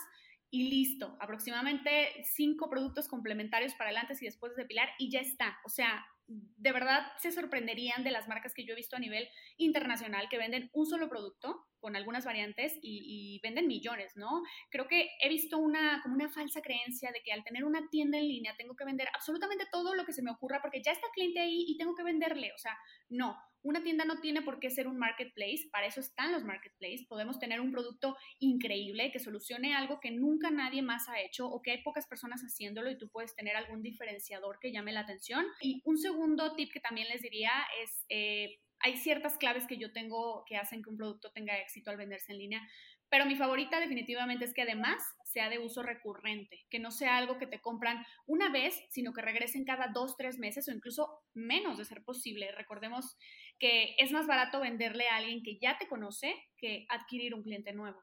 y 0.50 0.68
listo, 0.68 1.16
aproximadamente 1.20 2.24
cinco 2.24 2.68
productos 2.68 3.08
complementarios 3.08 3.74
para 3.74 3.90
el 3.90 3.96
antes 3.96 4.20
y 4.20 4.26
después 4.26 4.54
de 4.54 4.62
depilar 4.62 4.90
y 4.98 5.10
ya 5.10 5.20
está. 5.20 5.58
O 5.64 5.70
sea, 5.70 6.04
de 6.26 6.72
verdad 6.72 7.06
se 7.18 7.32
sorprenderían 7.32 8.04
de 8.04 8.10
las 8.10 8.28
marcas 8.28 8.52
que 8.54 8.64
yo 8.64 8.72
he 8.72 8.76
visto 8.76 8.96
a 8.96 9.00
nivel 9.00 9.28
internacional 9.56 10.28
que 10.28 10.38
venden 10.38 10.70
un 10.72 10.86
solo 10.86 11.08
producto 11.08 11.66
con 11.80 11.96
algunas 11.96 12.24
variantes 12.24 12.78
y, 12.80 13.40
venden 13.42 13.66
millones, 13.66 14.12
¿no? 14.16 14.42
Creo 14.70 14.86
que 14.86 15.10
he 15.20 15.28
visto 15.28 15.58
una, 15.58 16.00
como 16.02 16.14
una 16.14 16.28
falsa 16.28 16.62
creencia 16.62 17.10
de 17.12 17.22
que 17.24 17.32
al 17.32 17.42
tener 17.42 17.64
una 17.64 17.88
tienda 17.90 18.18
en 18.18 18.28
línea 18.28 18.54
tengo 18.56 18.76
que 18.76 18.84
vender 18.84 19.08
absolutamente 19.14 19.66
todo 19.72 19.94
lo 19.94 20.04
que 20.04 20.12
se 20.12 20.22
me 20.22 20.30
ocurra 20.30 20.60
porque 20.62 20.82
ya 20.82 20.92
está 20.92 21.08
cliente 21.12 21.40
ahí 21.40 21.64
y 21.66 21.76
tengo 21.76 21.94
que 21.94 22.04
venderle. 22.04 22.52
O 22.54 22.58
sea, 22.58 22.76
no, 23.08 23.36
una 23.62 23.82
tienda 23.82 24.04
no 24.04 24.20
tiene 24.20 24.42
por 24.42 24.58
qué 24.58 24.70
ser 24.70 24.88
un 24.88 24.98
marketplace, 24.98 25.68
para 25.70 25.86
eso 25.86 26.00
están 26.00 26.32
los 26.32 26.44
marketplaces. 26.44 27.06
Podemos 27.06 27.38
tener 27.38 27.60
un 27.60 27.72
producto 27.72 28.16
increíble 28.38 29.10
que 29.12 29.18
solucione 29.18 29.74
algo 29.74 30.00
que 30.00 30.10
nunca 30.10 30.50
nadie 30.50 30.82
más 30.82 31.08
ha 31.08 31.20
hecho 31.20 31.48
o 31.48 31.62
que 31.62 31.72
hay 31.72 31.82
pocas 31.82 32.06
personas 32.06 32.42
haciéndolo 32.42 32.90
y 32.90 32.98
tú 32.98 33.08
puedes 33.08 33.34
tener 33.34 33.56
algún 33.56 33.82
diferenciador 33.82 34.58
que 34.60 34.72
llame 34.72 34.92
la 34.92 35.00
atención. 35.00 35.46
Y 35.60 35.80
un 35.84 35.98
segundo 35.98 36.54
tip 36.54 36.72
que 36.72 36.80
también 36.80 37.08
les 37.08 37.22
diría 37.22 37.52
es... 37.82 38.04
Eh, 38.08 38.58
hay 38.84 38.96
ciertas 38.96 39.38
claves 39.38 39.68
que 39.68 39.78
yo 39.78 39.92
tengo 39.92 40.44
que 40.44 40.56
hacen 40.56 40.82
que 40.82 40.90
un 40.90 40.96
producto 40.96 41.30
tenga 41.30 41.56
éxito 41.56 41.92
al 41.92 41.96
venderse 41.96 42.32
en 42.32 42.38
línea, 42.38 42.68
pero 43.12 43.26
mi 43.26 43.36
favorita 43.36 43.78
definitivamente 43.78 44.46
es 44.46 44.54
que 44.54 44.62
además 44.62 45.02
sea 45.22 45.50
de 45.50 45.58
uso 45.58 45.82
recurrente, 45.82 46.64
que 46.70 46.78
no 46.78 46.90
sea 46.90 47.18
algo 47.18 47.38
que 47.38 47.46
te 47.46 47.60
compran 47.60 48.04
una 48.26 48.50
vez, 48.50 48.74
sino 48.88 49.12
que 49.12 49.20
regresen 49.20 49.66
cada 49.66 49.88
dos, 49.92 50.16
tres 50.16 50.38
meses 50.38 50.66
o 50.66 50.72
incluso 50.72 51.20
menos 51.34 51.76
de 51.76 51.84
ser 51.84 52.02
posible. 52.04 52.50
Recordemos 52.52 53.18
que 53.58 53.94
es 53.98 54.10
más 54.10 54.26
barato 54.26 54.60
venderle 54.60 55.08
a 55.08 55.16
alguien 55.16 55.42
que 55.42 55.58
ya 55.58 55.78
te 55.78 55.88
conoce 55.88 56.34
que 56.56 56.86
adquirir 56.88 57.34
un 57.34 57.42
cliente 57.42 57.72
nuevo. 57.72 58.00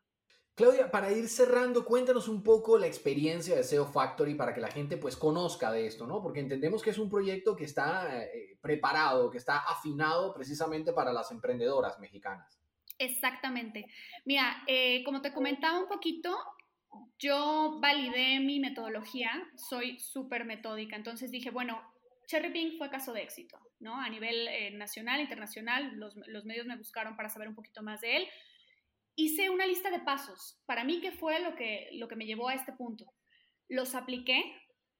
Claudia, 0.60 0.92
para 0.92 1.10
ir 1.12 1.30
cerrando, 1.30 1.86
cuéntanos 1.86 2.28
un 2.28 2.44
poco 2.44 2.78
la 2.78 2.86
experiencia 2.86 3.56
de 3.56 3.64
SEO 3.64 3.86
Factory 3.86 4.36
para 4.36 4.54
que 4.54 4.60
la 4.60 4.70
gente 4.70 4.98
pues 4.98 5.16
conozca 5.16 5.72
de 5.72 5.88
esto, 5.88 6.06
¿no? 6.06 6.22
Porque 6.22 6.42
entendemos 6.42 6.82
que 6.82 6.90
es 6.90 6.98
un 6.98 7.10
proyecto 7.10 7.56
que 7.56 7.64
está 7.64 8.26
eh, 8.26 8.58
preparado, 8.60 9.30
que 9.30 9.38
está 9.38 9.60
afinado 9.60 10.34
precisamente 10.34 10.92
para 10.92 11.14
las 11.14 11.32
emprendedoras 11.32 11.98
mexicanas. 12.00 12.60
Exactamente. 12.98 13.86
Mira, 14.26 14.64
eh, 14.68 15.02
como 15.06 15.22
te 15.22 15.34
comentaba 15.34 15.80
un 15.80 15.88
poquito, 15.88 16.38
yo 17.18 17.80
validé 17.82 18.42
mi 18.42 18.60
metodología, 18.60 19.32
soy 19.56 19.98
súper 20.00 20.44
metódica, 20.44 20.98
entonces 20.98 21.32
dije, 21.32 21.52
bueno, 21.52 21.82
Cherry 22.30 22.52
Pink 22.52 22.78
fue 22.78 22.90
caso 22.90 23.12
de 23.12 23.24
éxito, 23.24 23.60
¿no? 23.80 24.00
A 24.00 24.08
nivel 24.08 24.48
eh, 24.48 24.72
nacional, 24.72 25.20
internacional, 25.20 25.96
los, 25.96 26.16
los 26.28 26.46
medios 26.46 26.68
me 26.68 26.78
buscaron 26.78 27.16
para 27.16 27.30
saber 27.30 27.48
un 27.48 27.56
poquito 27.56 27.82
más 27.82 28.02
de 28.02 28.18
él 28.18 28.30
hice 29.20 29.50
una 29.50 29.68
lista 29.68 29.92
de 29.92 30.00
pasos. 30.00 30.58
Para 30.66 30.86
mí, 30.86 31.02
¿qué 31.02 31.12
fue 31.12 31.42
lo 31.42 31.56
que, 31.56 31.90
lo 31.94 32.08
que 32.08 32.16
me 32.16 32.26
llevó 32.26 32.48
a 32.48 32.54
este 32.54 32.72
punto? 32.72 33.06
Los 33.68 33.94
apliqué 33.94 34.42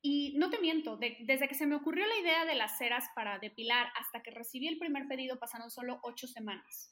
y 0.02 0.38
no 0.38 0.50
te 0.50 0.60
miento, 0.60 0.98
desde 0.98 1.48
que 1.48 1.56
se 1.56 1.66
me 1.66 1.76
ocurrió 1.76 2.06
la 2.06 2.18
idea 2.18 2.46
de 2.46 2.56
las 2.56 2.78
ceras 2.78 3.06
para 3.16 3.40
depilar 3.40 3.88
hasta 3.98 4.22
que 4.22 4.32
recibí 4.32 4.68
el 4.68 4.78
primer 4.78 5.08
pedido 5.08 5.40
pasaron 5.40 5.70
solo 5.70 6.00
ocho 6.04 6.28
semanas. 6.28 6.92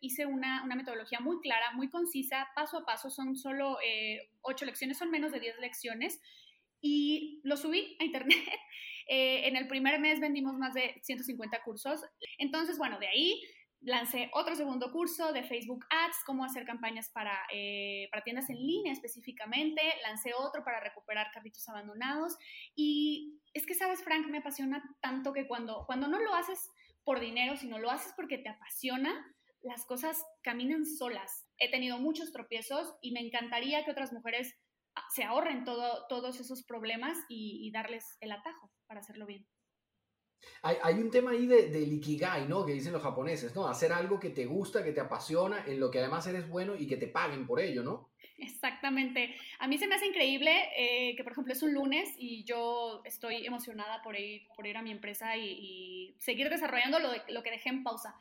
Hice 0.00 0.26
una, 0.26 0.64
metodología 0.66 1.18
muy 1.18 1.40
clara, 1.40 1.72
muy 1.72 1.90
concisa, 1.90 2.48
paso 2.54 2.78
a 2.78 2.84
paso, 2.84 3.10
son 3.10 3.36
solo 3.36 3.78
eh, 3.84 4.30
ocho 4.42 4.64
lecciones, 4.64 4.98
son 4.98 5.10
menos 5.10 5.32
de 5.32 5.40
diez 5.40 5.58
lecciones 5.58 6.20
y 6.80 7.40
lo 7.42 7.56
subí 7.56 7.96
a 8.00 8.04
internet. 8.04 8.38
Eh, 9.08 9.48
en 9.48 9.56
el 9.56 9.66
primer 9.66 9.98
mes 9.98 10.20
vendimos 10.20 10.54
más 10.58 10.74
de 10.74 11.00
150 11.02 11.62
cursos. 11.64 12.04
Entonces, 12.38 12.76
bueno, 12.78 12.98
de 12.98 13.08
ahí 13.08 13.42
lancé 13.80 14.28
otro 14.34 14.54
segundo 14.54 14.90
curso 14.92 15.32
de 15.32 15.44
Facebook 15.44 15.84
Ads, 15.88 16.24
cómo 16.26 16.44
hacer 16.44 16.64
campañas 16.64 17.10
para, 17.10 17.38
eh, 17.52 18.08
para 18.10 18.22
tiendas 18.22 18.50
en 18.50 18.56
línea 18.56 18.92
específicamente, 18.92 19.80
lancé 20.02 20.32
otro 20.34 20.64
para 20.64 20.80
recuperar 20.80 21.28
carritos 21.32 21.68
abandonados 21.68 22.36
y 22.74 23.40
es 23.54 23.66
que, 23.66 23.74
sabes, 23.74 24.02
Frank, 24.02 24.26
me 24.26 24.38
apasiona 24.38 24.82
tanto 25.00 25.32
que 25.32 25.46
cuando, 25.46 25.84
cuando 25.86 26.08
no 26.08 26.18
lo 26.18 26.34
haces 26.34 26.70
por 27.04 27.20
dinero, 27.20 27.56
sino 27.56 27.78
lo 27.78 27.90
haces 27.90 28.12
porque 28.16 28.38
te 28.38 28.48
apasiona, 28.48 29.34
las 29.62 29.86
cosas 29.86 30.22
caminan 30.42 30.84
solas. 30.84 31.46
He 31.56 31.70
tenido 31.70 31.98
muchos 31.98 32.32
tropiezos 32.32 32.94
y 33.00 33.12
me 33.12 33.20
encantaría 33.20 33.84
que 33.84 33.90
otras 33.90 34.12
mujeres 34.12 34.54
ah, 34.96 35.04
se 35.14 35.24
ahorren 35.24 35.64
todo, 35.64 36.06
todos 36.08 36.40
esos 36.40 36.64
problemas 36.64 37.16
y 37.28 37.70
darles 37.72 38.18
el 38.20 38.32
atajo 38.32 38.70
para 38.88 39.00
hacerlo 39.00 39.26
bien. 39.26 39.46
Hay, 40.62 40.94
un 40.94 41.10
tema 41.10 41.32
ahí 41.32 41.46
de, 41.46 41.68
del 41.68 41.92
ikigai, 41.92 42.48
¿no? 42.48 42.64
Que 42.64 42.72
dicen 42.72 42.92
los 42.92 43.02
japoneses, 43.02 43.54
¿no? 43.54 43.68
Hacer 43.68 43.92
algo 43.92 44.18
que 44.18 44.30
te 44.30 44.46
gusta, 44.46 44.82
que 44.82 44.92
te 44.92 45.00
apasiona, 45.00 45.64
en 45.66 45.78
lo 45.78 45.90
que 45.90 45.98
además 45.98 46.26
eres 46.26 46.48
bueno 46.48 46.74
y 46.74 46.86
que 46.86 46.96
te 46.96 47.06
paguen 47.06 47.46
por 47.46 47.60
ello, 47.60 47.82
¿no? 47.82 48.10
Exactamente. 48.38 49.34
A 49.60 49.68
mí 49.68 49.78
se 49.78 49.86
me 49.86 49.94
hace 49.94 50.06
increíble 50.06 50.52
eh, 50.76 51.14
que, 51.16 51.22
por 51.22 51.32
ejemplo, 51.32 51.52
es 51.52 51.62
un 51.62 51.74
lunes 51.74 52.12
y 52.16 52.44
yo 52.44 53.02
estoy 53.04 53.46
emocionada 53.46 54.02
por 54.02 54.18
ir, 54.18 54.46
por 54.56 54.66
ir 54.66 54.76
a 54.76 54.82
mi 54.82 54.90
empresa 54.90 55.36
y, 55.36 56.16
seguir 56.18 56.48
desarrollando 56.50 56.98
lo, 56.98 57.10
lo, 57.28 57.42
que 57.42 57.50
dejé 57.50 57.68
en 57.68 57.82
pausa. 57.84 58.14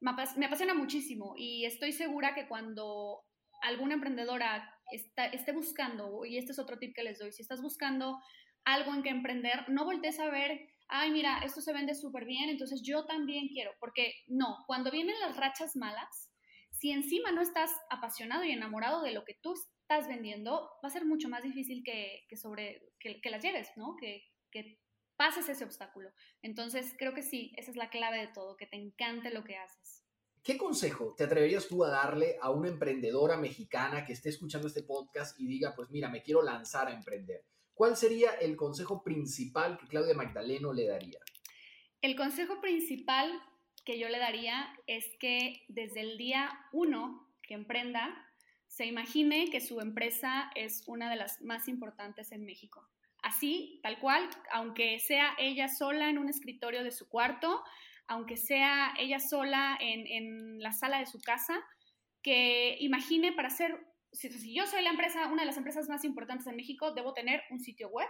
Me, 0.00 0.12
me, 0.36 0.46
apasiona 0.46 0.74
muchísimo 0.74 1.34
y 1.36 1.64
estoy 1.64 1.92
segura 1.92 2.34
que 2.34 2.48
cuando 2.48 3.24
alguna 3.62 3.94
emprendedora 3.94 4.74
está, 4.90 5.26
esté 5.26 5.52
buscando, 5.52 6.24
y 6.24 6.38
este 6.38 6.52
es 6.52 6.58
otro 6.58 6.78
tip 6.78 6.94
que 6.94 7.04
les 7.04 7.18
doy, 7.18 7.32
si 7.32 7.42
estás 7.42 7.62
buscando 7.62 8.20
algo 8.64 8.94
en 8.94 9.02
que 9.02 9.10
emprender, 9.10 9.68
no 9.68 9.84
voltees 9.84 10.18
a 10.20 10.30
ver 10.30 10.74
ay, 10.88 11.10
mira, 11.10 11.40
esto 11.44 11.60
se 11.60 11.72
vende 11.72 11.94
súper 11.94 12.24
bien, 12.24 12.48
entonces 12.48 12.82
yo 12.82 13.04
también 13.06 13.48
quiero, 13.48 13.72
porque 13.80 14.14
no, 14.26 14.64
cuando 14.66 14.90
vienen 14.90 15.18
las 15.20 15.36
rachas 15.36 15.76
malas, 15.76 16.30
si 16.70 16.90
encima 16.90 17.32
no 17.32 17.40
estás 17.40 17.70
apasionado 17.90 18.44
y 18.44 18.52
enamorado 18.52 19.02
de 19.02 19.12
lo 19.12 19.24
que 19.24 19.38
tú 19.42 19.54
estás 19.54 20.08
vendiendo, 20.08 20.70
va 20.84 20.88
a 20.88 20.90
ser 20.90 21.04
mucho 21.04 21.28
más 21.28 21.42
difícil 21.42 21.82
que, 21.84 22.24
sobre, 22.36 22.92
que, 22.98 23.30
las 23.30 23.42
lleves, 23.42 23.68
¿no? 23.76 23.96
Que, 23.98 24.24
que 24.50 24.78
pases 25.16 25.48
ese 25.48 25.64
obstáculo. 25.64 26.10
Entonces, 26.42 26.94
creo 26.98 27.14
que 27.14 27.22
sí, 27.22 27.52
esa 27.56 27.70
es 27.70 27.76
la 27.76 27.90
clave 27.90 28.18
de 28.18 28.28
todo, 28.28 28.56
que 28.56 28.66
te 28.66 28.76
encante 28.76 29.30
lo 29.30 29.44
que 29.44 29.56
haces. 29.56 30.02
¿Qué 30.42 30.58
consejo 30.58 31.14
te 31.16 31.24
atreverías 31.24 31.68
tú 31.68 31.84
a 31.84 31.90
darle 31.90 32.36
a 32.42 32.50
una 32.50 32.68
emprendedora 32.68 33.38
mexicana 33.38 34.04
que 34.04 34.12
esté 34.12 34.28
escuchando 34.28 34.66
este 34.66 34.82
podcast 34.82 35.40
y 35.40 35.46
diga, 35.46 35.74
pues 35.74 35.90
mira, 35.90 36.10
me 36.10 36.22
quiero 36.22 36.42
lanzar 36.42 36.88
a 36.88 36.92
emprender? 36.92 37.44
¿Cuál 37.74 37.96
sería 37.96 38.30
el 38.40 38.56
consejo 38.56 39.02
principal 39.02 39.78
que 39.78 39.88
Claudia 39.88 40.14
Magdaleno 40.14 40.72
le 40.72 40.86
daría? 40.86 41.18
El 42.00 42.16
consejo 42.16 42.60
principal 42.60 43.32
que 43.84 43.98
yo 43.98 44.08
le 44.08 44.18
daría 44.18 44.72
es 44.86 45.04
que 45.18 45.64
desde 45.68 46.00
el 46.00 46.16
día 46.16 46.50
uno 46.72 47.28
que 47.42 47.54
emprenda, 47.54 48.14
se 48.66 48.86
imagine 48.86 49.50
que 49.50 49.60
su 49.60 49.80
empresa 49.80 50.50
es 50.54 50.82
una 50.86 51.10
de 51.10 51.16
las 51.16 51.40
más 51.42 51.68
importantes 51.68 52.32
en 52.32 52.44
México. 52.44 52.88
Así, 53.22 53.80
tal 53.82 53.98
cual, 54.00 54.28
aunque 54.52 54.98
sea 54.98 55.34
ella 55.38 55.68
sola 55.68 56.08
en 56.08 56.18
un 56.18 56.28
escritorio 56.28 56.82
de 56.82 56.90
su 56.90 57.08
cuarto, 57.08 57.62
aunque 58.06 58.36
sea 58.36 58.92
ella 58.98 59.18
sola 59.18 59.78
en, 59.80 60.06
en 60.06 60.62
la 60.62 60.72
sala 60.72 60.98
de 60.98 61.06
su 61.06 61.20
casa, 61.20 61.62
que 62.22 62.76
imagine 62.80 63.32
para 63.32 63.50
ser 63.50 63.78
si, 64.14 64.54
yo 64.54 64.66
soy 64.66 64.82
la 64.82 64.90
empresa, 64.90 65.26
una 65.26 65.42
de 65.42 65.46
las 65.46 65.56
empresas 65.56 65.88
más 65.88 66.04
importantes 66.04 66.46
en 66.46 66.56
México, 66.56 66.92
debo 66.92 67.12
tener 67.12 67.42
un 67.50 67.60
sitio 67.60 67.88
web 67.88 68.08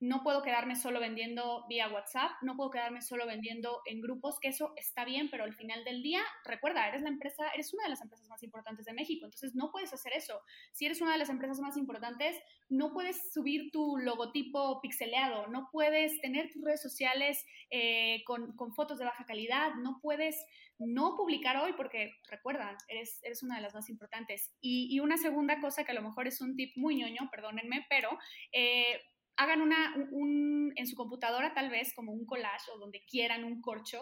no 0.00 0.22
puedo 0.22 0.42
quedarme 0.42 0.76
solo 0.76 1.00
vendiendo 1.00 1.64
vía 1.68 1.88
WhatsApp, 1.88 2.30
no 2.42 2.56
puedo 2.56 2.70
quedarme 2.70 3.02
solo 3.02 3.26
vendiendo 3.26 3.82
en 3.84 4.00
grupos, 4.00 4.38
que 4.40 4.48
eso 4.48 4.72
está 4.76 5.04
bien, 5.04 5.28
pero 5.30 5.44
al 5.44 5.54
final 5.54 5.84
del 5.84 6.02
día, 6.02 6.22
recuerda, 6.44 6.86
eres 6.88 7.02
la 7.02 7.08
empresa, 7.08 7.48
eres 7.48 7.74
una 7.74 7.84
de 7.84 7.90
las 7.90 8.00
empresas 8.00 8.28
más 8.28 8.42
importantes 8.42 8.86
de 8.86 8.92
México, 8.92 9.24
entonces 9.24 9.54
no 9.54 9.72
puedes 9.72 9.92
hacer 9.92 10.12
eso. 10.14 10.40
Si 10.72 10.86
eres 10.86 11.00
una 11.00 11.12
de 11.12 11.18
las 11.18 11.30
empresas 11.30 11.58
más 11.58 11.76
importantes, 11.76 12.36
no 12.68 12.92
puedes 12.92 13.32
subir 13.32 13.70
tu 13.72 13.96
logotipo 13.96 14.80
pixeleado, 14.80 15.48
no 15.48 15.68
puedes 15.72 16.20
tener 16.20 16.52
tus 16.52 16.64
redes 16.64 16.82
sociales 16.82 17.44
eh, 17.70 18.22
con, 18.24 18.54
fotos 18.74 18.98
de 18.98 19.04
baja 19.04 19.24
calidad, 19.26 19.74
no 19.82 19.98
puedes 20.00 20.44
no 20.78 21.16
publicar 21.16 21.56
hoy 21.56 21.72
porque, 21.72 22.12
recuerda, 22.30 22.76
eres, 22.86 23.18
eres 23.24 23.42
una 23.42 23.56
de 23.56 23.62
las 23.62 23.74
más 23.74 23.90
importantes. 23.90 24.54
Y, 24.60 25.00
una 25.00 25.16
segunda 25.16 25.60
cosa 25.60 25.84
que 25.84 25.92
a 25.92 25.94
lo 25.94 26.02
mejor 26.02 26.28
es 26.28 26.40
un 26.40 26.54
tip 26.54 26.76
muy 26.76 26.96
ñoño, 26.96 27.28
perdónenme, 27.32 27.84
pero... 27.88 28.10
Eh, 28.52 29.00
hagan 29.38 29.62
una, 29.62 29.94
un, 30.10 30.72
en 30.76 30.86
su 30.86 30.96
computadora 30.96 31.54
tal 31.54 31.70
vez 31.70 31.94
como 31.94 32.12
un 32.12 32.26
collage 32.26 32.70
o 32.74 32.78
donde 32.78 33.04
quieran 33.06 33.44
un 33.44 33.62
corcho, 33.62 34.00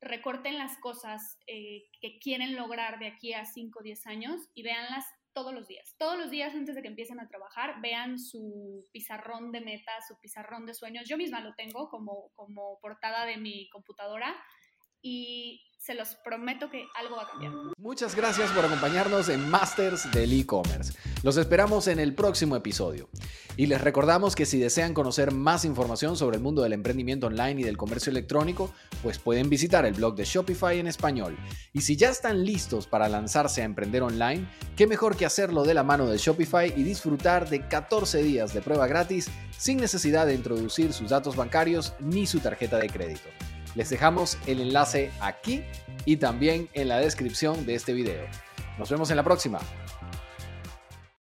recorten 0.00 0.58
las 0.58 0.78
cosas 0.78 1.38
eh, 1.46 1.84
que 2.00 2.18
quieren 2.18 2.54
lograr 2.54 2.98
de 2.98 3.08
aquí 3.08 3.32
a 3.32 3.46
5 3.46 3.78
o 3.78 3.82
10 3.82 4.06
años 4.06 4.40
y 4.54 4.62
véanlas 4.62 5.06
todos 5.32 5.54
los 5.54 5.66
días. 5.66 5.94
Todos 5.98 6.18
los 6.18 6.30
días 6.30 6.54
antes 6.54 6.74
de 6.74 6.82
que 6.82 6.88
empiecen 6.88 7.20
a 7.20 7.28
trabajar, 7.28 7.80
vean 7.80 8.18
su 8.18 8.86
pizarrón 8.92 9.50
de 9.50 9.62
metas, 9.62 10.06
su 10.06 10.18
pizarrón 10.20 10.66
de 10.66 10.74
sueños. 10.74 11.08
Yo 11.08 11.16
misma 11.16 11.40
lo 11.40 11.54
tengo 11.54 11.88
como, 11.88 12.30
como 12.34 12.78
portada 12.80 13.24
de 13.24 13.38
mi 13.38 13.68
computadora 13.70 14.36
y 15.00 15.62
se 15.78 15.94
los 15.94 16.16
prometo 16.16 16.68
que 16.70 16.86
algo 16.96 17.16
va 17.16 17.22
a 17.22 17.28
cambiar. 17.28 17.52
Muchas 17.78 18.14
gracias 18.16 18.50
por 18.50 18.64
acompañarnos 18.64 19.28
en 19.28 19.48
Masters 19.48 20.10
del 20.12 20.32
e-commerce. 20.32 20.92
Los 21.22 21.36
esperamos 21.36 21.86
en 21.88 22.00
el 22.00 22.14
próximo 22.14 22.56
episodio. 22.56 23.08
Y 23.56 23.66
les 23.66 23.80
recordamos 23.80 24.34
que 24.34 24.44
si 24.44 24.58
desean 24.58 24.92
conocer 24.92 25.32
más 25.32 25.64
información 25.64 26.16
sobre 26.16 26.36
el 26.36 26.42
mundo 26.42 26.62
del 26.62 26.74
emprendimiento 26.74 27.28
online 27.28 27.60
y 27.60 27.64
del 27.64 27.76
comercio 27.76 28.10
electrónico, 28.10 28.70
pues 29.02 29.18
pueden 29.18 29.48
visitar 29.48 29.86
el 29.86 29.94
blog 29.94 30.14
de 30.14 30.24
Shopify 30.24 30.78
en 30.78 30.88
español. 30.88 31.38
Y 31.72 31.80
si 31.80 31.96
ya 31.96 32.10
están 32.10 32.44
listos 32.44 32.86
para 32.86 33.08
lanzarse 33.08 33.62
a 33.62 33.64
emprender 33.64 34.02
online, 34.02 34.48
qué 34.76 34.86
mejor 34.86 35.16
que 35.16 35.24
hacerlo 35.24 35.64
de 35.64 35.74
la 35.74 35.84
mano 35.84 36.06
de 36.06 36.18
Shopify 36.18 36.72
y 36.76 36.82
disfrutar 36.82 37.48
de 37.48 37.66
14 37.66 38.22
días 38.22 38.52
de 38.52 38.60
prueba 38.60 38.86
gratis 38.86 39.30
sin 39.56 39.78
necesidad 39.78 40.26
de 40.26 40.34
introducir 40.34 40.92
sus 40.92 41.10
datos 41.10 41.36
bancarios 41.36 41.94
ni 42.00 42.26
su 42.26 42.40
tarjeta 42.40 42.78
de 42.78 42.90
crédito. 42.90 43.28
Les 43.76 43.90
dejamos 43.90 44.38
el 44.46 44.60
enlace 44.60 45.12
aquí 45.20 45.62
y 46.06 46.16
también 46.16 46.70
en 46.72 46.88
la 46.88 46.96
descripción 46.96 47.66
de 47.66 47.74
este 47.74 47.92
video. 47.92 48.26
Nos 48.78 48.90
vemos 48.90 49.10
en 49.10 49.16
la 49.18 49.22
próxima. 49.22 49.58